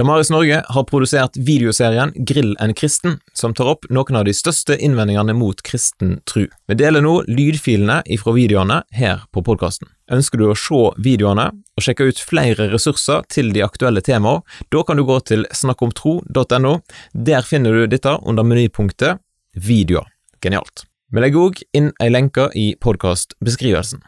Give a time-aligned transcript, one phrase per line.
[0.00, 4.78] Damaris Norge har produsert videoserien Grill en kristen, som tar opp noen av de største
[4.80, 6.46] innvendingene mot kristen tru.
[6.72, 9.90] Vi deler nå lydfilene ifra videoene her på podkasten.
[10.08, 14.40] Ønsker du å se videoene og sjekke ut flere ressurser til de aktuelle temaene,
[14.72, 16.74] da kan du gå til snakkomtro.no.
[17.12, 19.20] Der finner du dette under menypunktet
[19.52, 20.08] Videoer.
[20.40, 20.86] Genialt.
[21.12, 24.00] Vi legger òg inn ei lenke i podkastbeskrivelsen.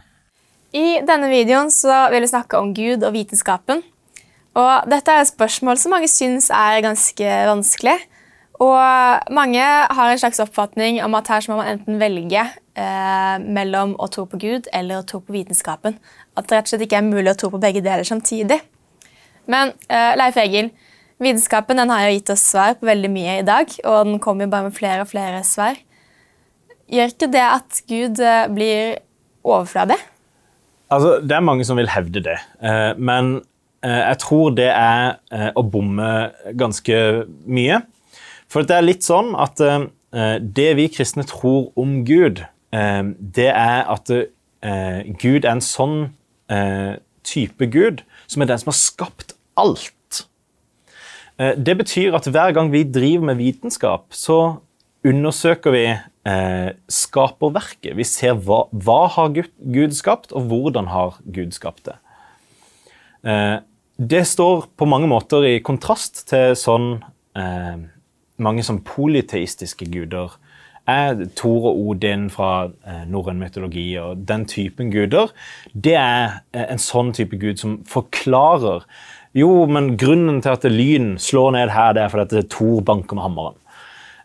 [0.73, 3.85] I denne videoen så vil vi snakke om Gud og vitenskapen.
[4.59, 7.97] Og dette er et spørsmål som mange syns er ganske vanskelig.
[8.63, 13.97] Og mange har en slags oppfatning om at her må man enten velge eh, mellom
[13.99, 15.97] å tro på Gud eller å tro på vitenskapen.
[16.37, 18.61] At det rett og slett ikke er mulig å tro på begge deler samtidig.
[19.51, 20.71] Men eh, Leif Egil,
[21.23, 24.53] vitenskapen har jo gitt oss svar på veldig mye i dag, og den kommer jo
[24.53, 25.81] bare med flere og flere svar.
[26.93, 28.99] Gjør ikke det at Gud eh, blir
[29.43, 29.99] overfladig?
[30.93, 33.41] Altså, det er mange som vil hevde det, eh, men
[33.83, 36.09] jeg tror det er eh, å bomme
[36.59, 36.99] ganske
[37.51, 37.81] mye.
[38.53, 39.87] For det er litt sånn at eh,
[40.39, 45.97] det vi kristne tror om Gud, det er at Gud er en sånn
[47.29, 50.23] type Gud som er den som har skapt alt.
[51.37, 54.39] Det betyr at hver gang vi driver med vitenskap, så
[55.05, 55.85] undersøker vi
[56.89, 57.93] skaperverket.
[57.99, 61.99] Vi ser hva, hva har Gud skapt, og hvordan har Gud skapt det.
[64.03, 66.87] Det står på mange måter i kontrast til sånn
[67.39, 67.83] eh,
[68.43, 70.33] mange sånn polyteistiske guder
[70.91, 75.31] er Thor og Odin fra eh, norrøn mytologi og den typen guder.
[75.73, 78.87] Det er eh, en sånn type gud som forklarer
[79.39, 83.17] Jo, men grunnen til at lyn slår ned her, det er fordi at Thor banker
[83.17, 83.57] med hammeren.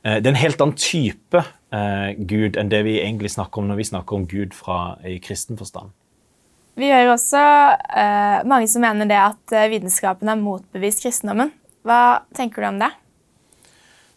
[0.03, 3.70] Eh, det er en helt annen type eh, gud enn det vi egentlig snakker om
[3.70, 5.94] når vi snakker om Gud fra, i kristen forstand.
[6.78, 7.42] Vi hører også
[7.73, 11.50] uh, mange som mener det at uh, vitenskapen har motbevist kristendommen.
[11.88, 12.92] Hva tenker du om det?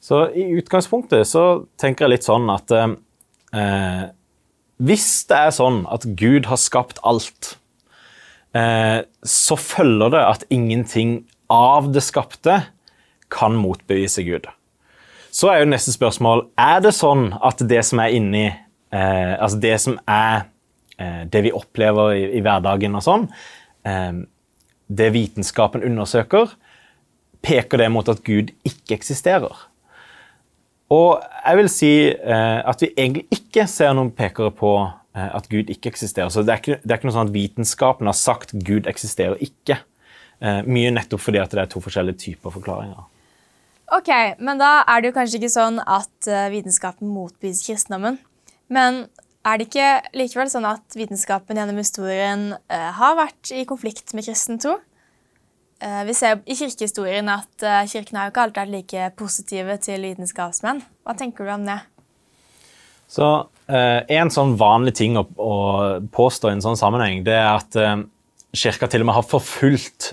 [0.05, 1.45] Så I utgangspunktet så
[1.81, 4.05] tenker jeg litt sånn at uh,
[4.81, 7.57] hvis det er sånn at Gud har skapt alt,
[8.51, 11.11] så følger det at ingenting
[11.53, 12.57] av det skapte
[13.31, 14.49] kan motbevise Gud.
[15.31, 18.49] Så er jo neste spørsmål er det sånn at det som er inni
[18.91, 20.49] Altså det som er Eh,
[21.33, 23.27] det vi opplever i, i hverdagen og sånn,
[23.89, 24.23] eh,
[24.91, 26.55] det vitenskapen undersøker,
[27.47, 29.67] peker det mot at Gud ikke eksisterer.
[30.91, 34.75] Og jeg vil si eh, at vi egentlig ikke ser noen pekere på
[35.11, 36.31] at Gud ikke eksisterer.
[36.31, 39.41] Så det er ikke, det er ikke noe sånn at vitenskapen har sagt Gud eksisterer
[39.43, 39.81] ikke.
[40.71, 43.09] Mye nettopp fordi det er to forskjellige typer forklaringer.
[43.99, 48.21] Ok, Men da er det jo kanskje ikke sånn at vitenskapen motbeviser kristendommen.
[48.71, 49.03] Men
[49.41, 54.27] er det ikke likevel sånn at vitenskapen gjennom historien uh, har vært i konflikt med
[54.27, 54.77] kristen tro?
[55.81, 59.79] Uh, vi ser i kirkehistorien at uh, kirken har jo ikke alltid vært like positive
[59.87, 60.83] til vitenskapsmenn.
[61.09, 61.81] Hva tenker du om det?
[63.11, 63.31] Så
[63.71, 65.55] En sånn vanlig ting å, å,
[66.11, 67.77] påstå i en sånn sammenheng, det er at
[68.59, 70.09] kirka til og med har forfulgt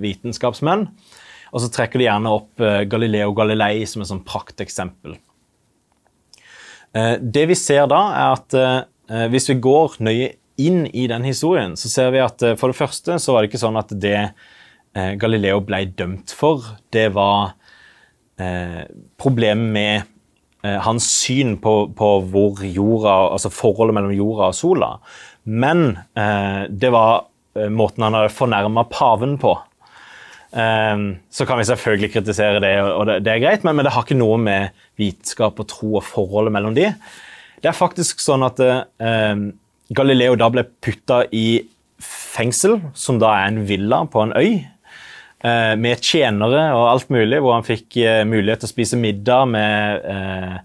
[0.00, 0.86] vitenskapsmenn.
[1.52, 5.18] Og så trekker de gjerne opp Galileo Galilei som et sånn prakteksempel.
[6.94, 11.24] Eh, det vi ser da, er at eh, hvis vi går nøye inn i den
[11.24, 13.94] historien, så ser vi at eh, for det første så var det ikke sånn at
[14.02, 14.18] det
[14.92, 17.54] Galileo ble dømt for, det var
[19.16, 20.10] problemet med
[20.84, 24.90] hans syn på, på, hvor jorda, altså forholdet mellom jorda og sola.
[25.48, 25.94] Men
[26.68, 27.24] det var
[27.72, 29.54] måten han hadde fornærma paven på.
[30.52, 34.18] Um, så kan vi selvfølgelig kritisere det, og det, er greit, men, det har ikke
[34.18, 36.90] noe med vitenskap og tro og forholdet mellom de.
[37.62, 39.46] Det er faktisk sånn at um,
[39.96, 41.62] Galileo da ble putta i
[42.02, 44.60] fengsel, som da er en villa på en øy,
[45.46, 49.48] uh, med tjenere og alt mulig, hvor han fikk uh, mulighet til å spise middag
[49.54, 50.58] med uh,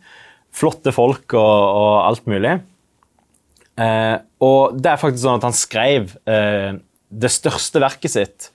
[0.57, 2.57] flotte folk og, og alt mulig.
[3.77, 8.47] og det er faktisk sånn at han skrev det største verket sitt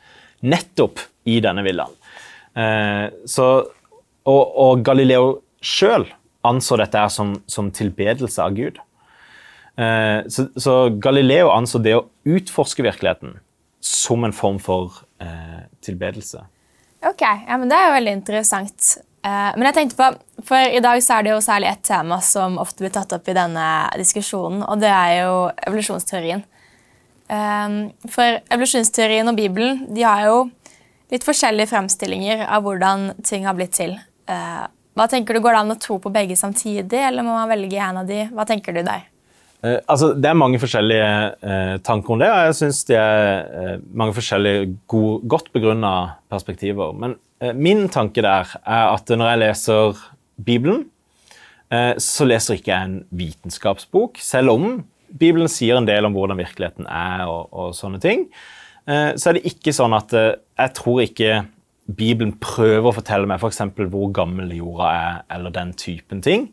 [0.43, 1.95] nettopp i denne villaen.
[2.55, 3.49] Eh, så,
[4.29, 6.05] og, og, Galileo sjøl
[6.47, 8.81] anså dette som, som, tilbedelse av Gud.
[9.81, 13.39] Eh, så, så, Galileo anså det å utforske virkeligheten
[13.83, 16.45] som en form for eh, tilbedelse.
[17.03, 18.93] Ok, ja, men Det er jo veldig interessant.
[19.23, 20.07] Men jeg tenkte på,
[20.49, 23.29] for I dag så er det jo særlig ett tema som ofte blir tatt opp
[23.31, 26.43] i denne diskusjonen, og det er jo evolusjonsteorien.
[27.31, 30.41] For evolusjonsteorien og Bibelen de har jo
[31.13, 33.97] litt forskjellige fremstillinger av hvordan ting har blitt til.
[34.31, 34.67] Uh,
[34.97, 37.81] hva tenker du, Går det an å tro på begge samtidig, eller må man velge
[37.81, 38.27] en av de?
[38.33, 39.09] Hva tenker du der?
[39.63, 41.11] Uh, altså, det er mange forskjellige
[41.43, 45.93] uh, tanker om det, og jeg syns det er mange forskjellige god, godt begrunna
[46.33, 46.97] perspektiver.
[46.97, 50.03] Men eh, min tanke der er at når jeg leser
[50.43, 50.87] Bibelen,
[51.73, 54.67] eh, så leser ikke jeg en vitenskapsbok, selv om
[55.13, 58.29] Bibelen sier en del om hvordan virkeligheten er og, og sånne ting.
[58.89, 61.33] Eh, så er det ikke sånn at eh, jeg tror ikke
[61.93, 63.63] Bibelen prøver å fortelle meg f.eks.
[63.93, 66.49] hvor gammel jorda er, eller den typen ting.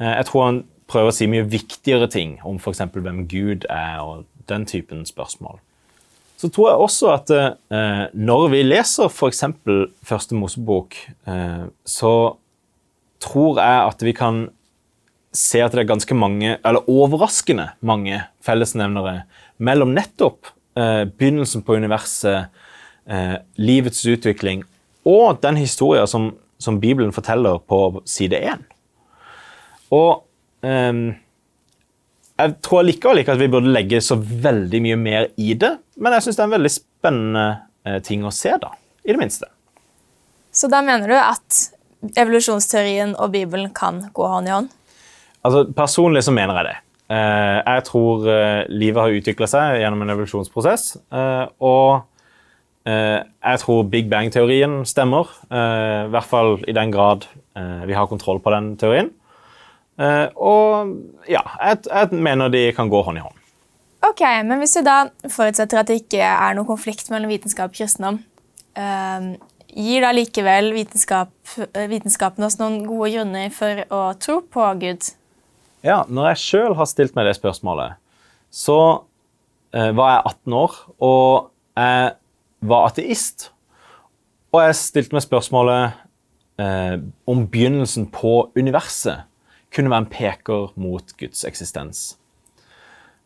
[0.00, 2.82] Eh, jeg tror han prøver å si mye viktigere ting om f.eks.
[2.94, 5.60] hvem Gud er, og den typen spørsmål.
[6.40, 7.30] Så tror jeg også at
[8.16, 9.42] når vi leser f.eks.
[10.08, 10.96] Første Mosebok,
[11.84, 12.12] så
[13.20, 14.38] tror jeg at vi kan
[15.36, 19.20] se at det er ganske mange, eller overraskende mange, fellesnevnere
[19.60, 22.50] mellom nettopp begynnelsen på universet,
[23.10, 24.64] eh, livets utvikling
[25.08, 28.64] og den historien som, som, Bibelen forteller på side 1.
[29.96, 30.22] Og
[30.66, 31.00] eh,
[32.40, 36.16] jeg tror likevel ikke at vi burde legge så veldig mye mer i det, men
[36.16, 37.46] jeg syns det er en veldig spennende
[37.84, 38.72] eh, ting å se, da.
[39.04, 39.48] I det minste.
[40.52, 44.70] Så da mener du at evolusjonsteorien og Bibelen kan gå hånd i hånd?
[45.46, 46.78] Altså, Personlig så mener jeg det.
[47.10, 50.94] Eh, jeg tror eh, livet har utvikla seg gjennom en evolusjonsprosess.
[51.58, 52.06] Og
[52.90, 55.28] jeg tror big bang-teorien stemmer.
[55.52, 57.26] I hvert fall i den grad
[57.86, 59.10] vi har kontroll på den teorien.
[60.00, 60.94] Og
[61.28, 63.36] ja, jeg, jeg mener de kan gå hånd i hånd.
[64.08, 64.96] Ok, Men hvis vi da
[65.28, 68.18] forutsetter at det ikke er noen konflikt mellom vitenskap og kristendom,
[69.76, 71.36] gir da likevel vitenskap,
[71.92, 75.12] vitenskapen oss noen gode grunner for å tro på Gud?
[75.84, 77.96] Ja, når jeg sjøl har stilt meg det spørsmålet,
[78.52, 78.76] så
[79.72, 82.12] eh, var jeg 18 år, og jeg
[82.68, 83.48] var ateist.
[84.52, 85.96] Og jeg stilte meg spørsmålet
[86.60, 86.96] eh,
[87.30, 89.24] om begynnelsen på universet
[89.70, 92.18] kunne være en peker mot Guds eksistens.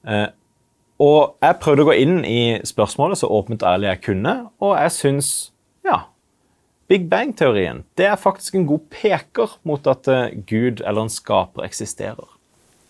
[0.07, 0.29] Eh,
[1.03, 4.77] og jeg prøvde å gå inn i spørsmålet så åpent og ærlig jeg kunne, og
[4.79, 5.31] jeg syns
[5.85, 6.05] ja,
[6.87, 11.67] Big Bang-teorien det er faktisk en god peker mot at uh, Gud eller en skaper
[11.67, 12.34] eksisterer.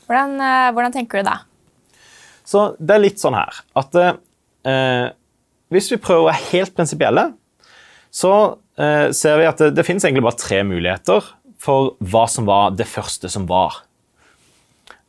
[0.06, 1.38] Hvordan, uh, hvordan, tenker du da?
[2.44, 5.06] Så Det er litt sånn her at uh,
[5.72, 7.30] hvis vi prøver å være helt prinsipielle,
[8.14, 8.30] så
[8.74, 11.26] ser vi at det, det finnes egentlig bare tre muligheter
[11.62, 13.80] for hva som var det første som var.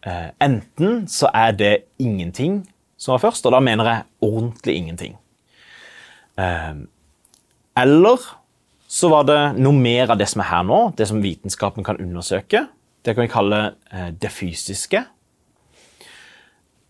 [0.06, 2.60] enten så er det ingenting
[2.98, 5.16] som var først, og da mener jeg ordentlig ingenting.
[6.42, 6.88] Ehm,
[7.76, 8.24] eller
[8.88, 12.00] så var det noe mer av det som er her nå, det som vitenskapen kan
[12.02, 12.66] undersøke.
[13.06, 13.60] Det kan vi kalle
[13.94, 15.04] eh, det fysiske.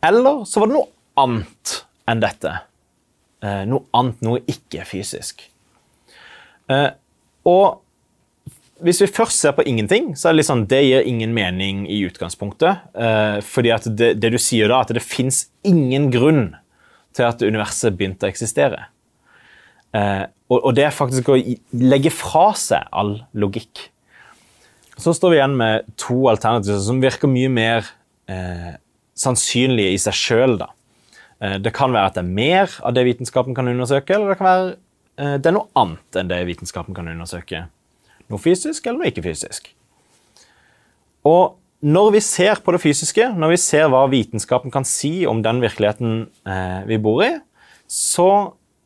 [0.06, 0.88] Eller så var det noe
[1.20, 1.74] annet
[2.08, 2.52] enn dette.
[3.44, 5.44] Eh, noe annet, noe ikke-fysisk.
[6.72, 6.88] Eh,
[7.52, 7.82] og
[8.86, 11.84] hvis vi først ser på ingenting, så er det litt sånn, det gir ingen mening
[11.92, 12.90] i utgangspunktet.
[13.48, 16.50] Fordi at det, det, du sier da, at det fins ingen grunn
[17.16, 18.82] til at universet begynte å eksistere.
[20.52, 21.40] Og, det er faktisk å
[21.72, 23.86] legge fra seg all logikk.
[25.02, 27.88] Så står vi igjen med to alternativer som virker mye mer
[28.32, 28.76] eh,
[29.20, 30.58] sannsynlige i seg sjøl.
[31.44, 34.40] Eh, det kan være at det er mer av det vitenskapen kan undersøke, eller det
[34.40, 37.66] kan være eh, det er noe annet enn det vitenskapen kan undersøke.
[38.32, 39.70] Noe fysisk eller noe ikke-fysisk.
[41.26, 45.44] Og når vi ser på det fysiske, når vi ser hva vitenskapen kan si om
[45.46, 47.34] den virkeligheten eh, vi bor i,
[47.92, 48.30] så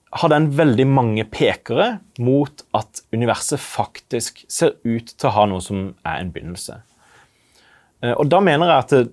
[0.09, 5.61] har den veldig mange pekere mot at universet faktisk ser ut til å ha noe
[5.61, 6.79] som er en begynnelse.
[8.01, 9.03] Eh, og da mener jeg at det,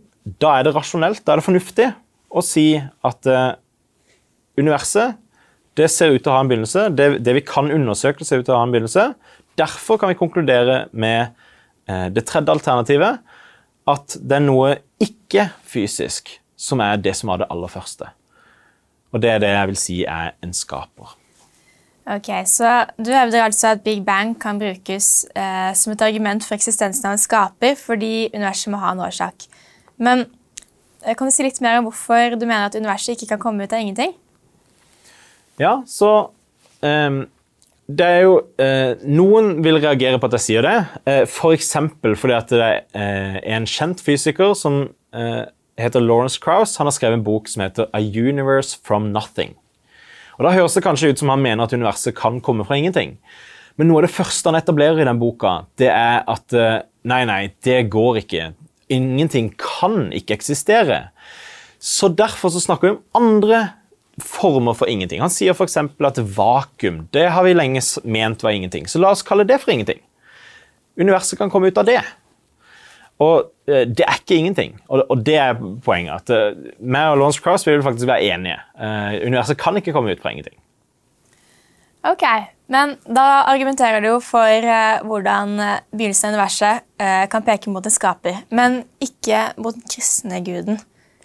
[0.42, 1.90] da er det rasjonelt, da er det fornuftig
[2.32, 3.52] å si at eh,
[4.59, 5.20] universet
[5.76, 6.88] det ser ut til å ha en begynnelse.
[6.97, 9.11] Det, det vi kan undersøke, ser ut til å ha en begynnelse.
[9.61, 11.37] Derfor kan vi konkludere med
[11.88, 13.20] eh, det tredje alternativet,
[13.87, 14.73] at det er noe
[15.04, 18.09] ikke-fysisk som er det som var det aller første.
[19.12, 21.14] Og det er det jeg vil si er en skaper.
[22.06, 26.54] Ok, Så du hevder altså at Big Bang kan brukes eh, som et argument for
[26.54, 29.48] eksistensen av en skaper fordi universet må ha en årsak.
[29.98, 30.26] Men
[31.02, 33.66] eh, kan du si litt mer om hvorfor du mener at universet ikke kan komme
[33.66, 34.14] ut av ingenting?
[35.58, 36.30] Ja, så
[36.82, 37.26] um
[37.86, 41.68] det er jo, eh, Noen vil reagere på at jeg sier det, eh, f.eks.
[42.02, 45.44] For fordi at det er eh, en kjent fysiker som eh,
[45.80, 46.76] heter Lawrence Krauss.
[46.80, 49.54] Han har skrevet en bok som heter A Universe from Nothing.
[50.37, 53.16] Og Da høres det kanskje ut som han mener at universet kan komme fra ingenting.
[53.76, 57.25] Men noe av det første han etablerer i den boka, det er at eh, nei,
[57.28, 58.50] nei, det går ikke.
[58.92, 61.09] Ingenting kan ikke eksistere.
[61.80, 63.61] Så derfor så snakker vi om andre
[64.23, 65.21] former for ingenting.
[65.21, 65.76] Han sier f.eks.
[65.76, 69.75] at vakuum det har vi lenge ment var ingenting, så la oss kalle det for
[69.75, 70.00] ingenting.
[70.97, 72.00] Universet kan komme ut av det.
[73.18, 74.76] Og eh, det er ikke ingenting.
[74.88, 76.28] Og det er poenget.
[76.28, 78.58] at uh, meg og Lawrence Cross vil faktisk være enige.
[78.76, 80.58] Uh, universet kan ikke komme ut fra ingenting.
[82.06, 82.23] Ok,
[82.70, 87.73] men da argumenterer du jo for eh, hvordan eh, begynnelsen av universet eh, kan peke
[87.73, 90.78] mot en skaper, men ikke mot den kristne guden.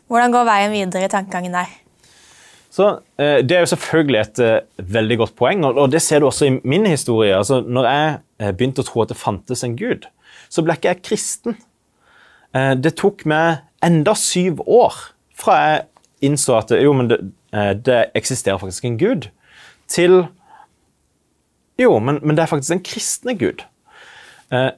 [0.10, 1.70] Hvordan går veien videre i tankegangen der?
[2.72, 2.88] Så
[3.22, 6.50] eh, Det er jo selvfølgelig et eh, veldig godt poeng, og, det ser du også
[6.50, 7.36] i min historie.
[7.38, 10.10] Altså, når jeg eh, begynte å tro at det fantes en gud,
[10.50, 11.62] så ble ikke jeg kristen.
[12.58, 14.98] Eh, det tok meg enda syv år
[15.38, 15.82] fra jeg
[16.28, 17.20] innså at jo, men det,
[17.56, 19.32] eh, det eksisterer faktisk en gud,
[19.92, 20.26] til
[21.80, 23.64] Jo, men, men det er faktisk en kristne gud.
[24.54, 24.70] Eh,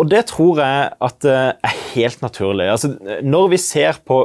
[0.00, 2.66] og det tror jeg at er helt naturlig.
[2.72, 4.24] Altså, når vi ser på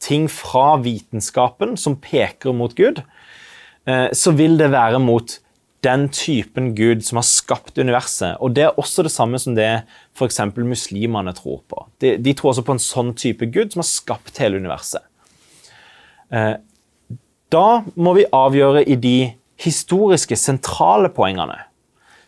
[0.00, 3.00] ting fra vitenskapen som peker mot Gud,
[4.12, 5.32] så vil det være mot
[5.86, 8.36] den typen Gud som har skapt universet.
[8.42, 9.70] Og Det er også det samme som det
[10.16, 10.40] f.eks.
[10.56, 11.86] muslimene tror på.
[12.02, 15.04] De, de, tror også på en sånn type Gud som har skapt hele universet.
[16.34, 16.56] Eh,
[17.54, 19.18] da må vi avgjøre i de
[19.62, 21.62] historiske, sentrale poengene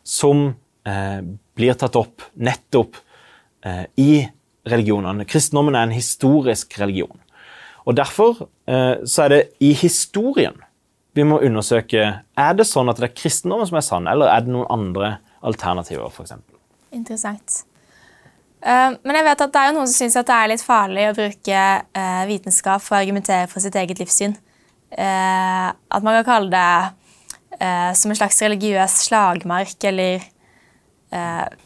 [0.07, 0.53] som
[0.89, 1.21] eh,
[1.59, 2.97] blir tatt opp nettopp
[3.67, 4.13] eh, i
[4.69, 5.27] religionene.
[5.29, 7.19] Kristendommen er en historisk religion.
[7.89, 10.57] Og Derfor eh, så er det i historien
[11.17, 14.45] vi må undersøke er det sånn at det er kristendommen som er sann, eller er
[14.45, 16.11] det noen andre alternativer.
[16.15, 16.59] For eksempel.
[16.95, 17.63] Interessant.
[18.59, 21.05] Uh, men jeg vet at det er jo noen som syns det er litt farlig
[21.07, 24.35] å bruke uh, vitenskap for å argumentere for sitt eget livssyn.
[24.91, 26.95] Uh, at man kan kalle det
[27.59, 30.23] som en slags religiøs slagmark, eller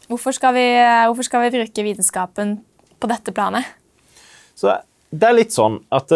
[0.08, 2.54] hvorfor skal, vi, hvorfor, skal vi, bruke vitenskapen
[3.02, 3.66] på dette planet?
[4.56, 4.70] Så
[5.12, 6.12] det er litt sånn, at,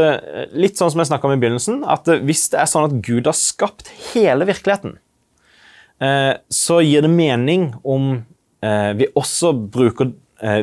[0.56, 3.28] litt sånn som jeg snakka om i begynnelsen, at hvis det er sånn at Gud
[3.28, 4.96] har skapt hele virkeligheten,
[6.52, 8.24] så gir det mening om
[8.96, 10.12] vi også bruker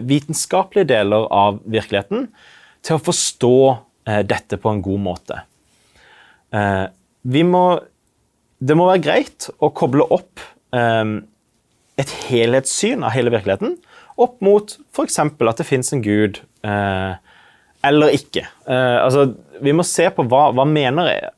[0.06, 2.28] vitenskapelige deler av virkeligheten
[2.86, 3.56] til å forstå
[4.30, 5.40] dette på en god måte.
[7.24, 7.64] Vi må,
[8.62, 10.42] det må være greit å koble opp
[10.74, 13.78] et helhetssyn av hele virkeligheten
[14.22, 15.20] opp mot f.eks.
[15.22, 16.42] at det fins en gud
[17.84, 18.46] eller ikke.
[18.68, 19.28] Uh, altså,
[19.64, 21.34] vi må se på hva, hva mener jeg,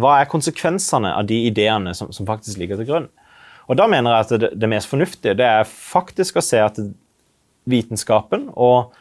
[0.00, 3.08] hva er konsekvensene av de ideene som, som, faktisk ligger til grunn.
[3.70, 6.78] Og Da mener jeg at det, det, mest fornuftige det er faktisk å se at
[7.70, 8.94] vitenskapen og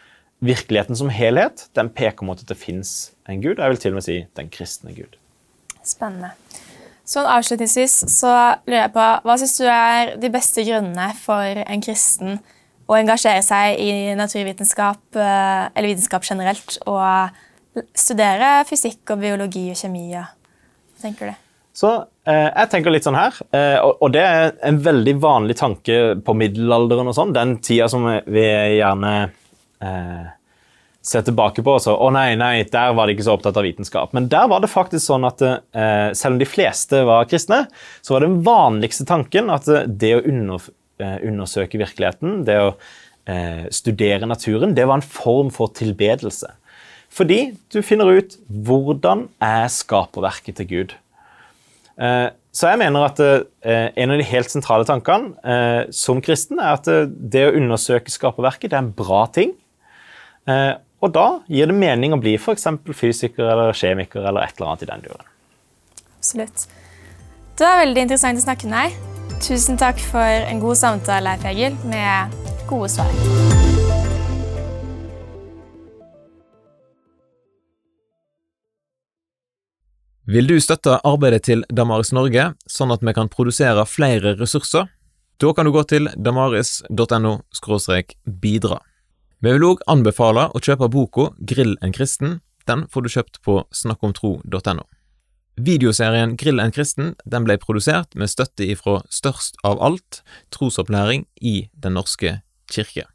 [0.45, 3.57] virkeligheten som helhet den peker mot at det fins en gud.
[3.57, 5.17] Jeg vil til og med si den kristne gud.
[5.85, 6.33] Spennende.
[7.09, 8.31] Sånn Avslutningsvis så
[8.67, 12.37] lurer jeg på, hva syns du er de beste grunnene for en kristen
[12.89, 19.77] å engasjere seg i naturvitenskap, eh, eller vitenskap generelt, og studere fysikk og biologi og
[19.77, 20.07] kjemi.
[20.15, 21.45] Hva tenker du?
[21.79, 21.91] Så
[22.27, 25.99] eh, jeg tenker litt sånn her, eh, og, og, det er en veldig vanlig tanke
[26.25, 28.43] på middelalderen og sånn, den tida som vi
[28.79, 29.13] gjerne
[29.85, 30.25] eh,
[31.05, 33.63] ser tilbake på og så Å nei, nei, der var de ikke så opptatt av
[33.63, 34.11] vitenskap.
[34.17, 37.63] Men der var det faktisk sånn at eh, selv om de fleste var kristne,
[38.01, 40.67] så var den vanligste tanken at det å under,
[40.99, 42.71] undersøke virkeligheten, det å
[43.29, 46.51] eh, studere naturen, det var en form for tilbedelse.
[47.09, 47.39] Fordi
[47.73, 50.97] du finner ut hvordan er skaperverket til Gud.
[51.99, 56.87] Eh, så jeg mener at en av de helt sentrale tankene som kristen er at
[57.05, 59.53] det å undersøke skaperverket er en bra ting.
[60.49, 62.65] Og da gir det mening å bli f.eks.
[62.89, 65.29] fysiker eller kjemiker eller et eller annet i den duren.
[66.17, 66.67] Absolutt.
[67.59, 69.18] Det var veldig interessant å snakke med deg.
[69.37, 72.33] Tusen takk for en god samtale, Leif Egil, med
[72.69, 73.09] gode svar.
[80.29, 84.85] Vil du støtte arbeidet til Damaris Norge, sånn at vi kan produsere flere ressurser?
[85.41, 87.31] Da kan du gå til damaris.no
[88.43, 88.77] bidra.
[89.39, 92.41] Vi vil òg anbefale å kjøpe boka Grill en kristen.
[92.67, 94.83] Den får du kjøpt på snakkomtro.no.
[95.59, 100.21] Videoserien Grill en kristen den ble produsert med støtte ifra Størst av alt,
[100.55, 102.37] trosopplæring i Den norske
[102.71, 103.09] kirke.